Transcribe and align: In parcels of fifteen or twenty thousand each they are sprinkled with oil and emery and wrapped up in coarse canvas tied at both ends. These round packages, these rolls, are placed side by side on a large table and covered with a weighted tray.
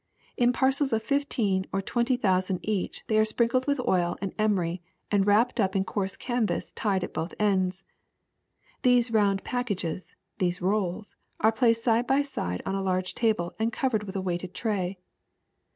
In 0.35 0.51
parcels 0.51 0.91
of 0.91 1.03
fifteen 1.03 1.67
or 1.71 1.79
twenty 1.79 2.17
thousand 2.17 2.61
each 2.67 3.03
they 3.05 3.19
are 3.19 3.23
sprinkled 3.23 3.67
with 3.67 3.79
oil 3.81 4.17
and 4.19 4.33
emery 4.39 4.81
and 5.11 5.27
wrapped 5.27 5.59
up 5.59 5.75
in 5.75 5.83
coarse 5.83 6.15
canvas 6.15 6.71
tied 6.71 7.03
at 7.03 7.13
both 7.13 7.35
ends. 7.39 7.83
These 8.81 9.11
round 9.11 9.43
packages, 9.43 10.15
these 10.39 10.59
rolls, 10.59 11.17
are 11.39 11.51
placed 11.51 11.83
side 11.83 12.07
by 12.07 12.23
side 12.23 12.63
on 12.65 12.73
a 12.73 12.81
large 12.81 13.13
table 13.13 13.53
and 13.59 13.71
covered 13.71 14.05
with 14.05 14.15
a 14.15 14.21
weighted 14.21 14.55
tray. 14.55 14.97